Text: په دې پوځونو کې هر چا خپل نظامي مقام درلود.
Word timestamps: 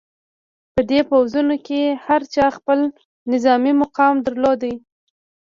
په 0.73 0.81
دې 0.89 0.99
پوځونو 1.09 1.55
کې 1.67 1.81
هر 2.05 2.21
چا 2.33 2.45
خپل 2.57 2.79
نظامي 3.31 3.73
مقام 3.81 4.15
درلود. 4.25 4.61